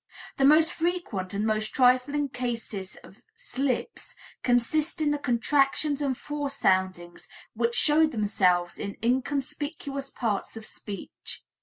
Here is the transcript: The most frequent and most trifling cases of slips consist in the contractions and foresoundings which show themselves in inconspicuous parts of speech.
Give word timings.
The 0.39 0.45
most 0.45 0.73
frequent 0.73 1.31
and 1.35 1.45
most 1.45 1.75
trifling 1.75 2.29
cases 2.29 2.95
of 3.03 3.21
slips 3.35 4.15
consist 4.41 4.99
in 4.99 5.11
the 5.11 5.19
contractions 5.19 6.01
and 6.01 6.17
foresoundings 6.17 7.27
which 7.53 7.75
show 7.75 8.07
themselves 8.07 8.79
in 8.79 8.97
inconspicuous 9.03 10.09
parts 10.09 10.57
of 10.57 10.65
speech. 10.65 11.43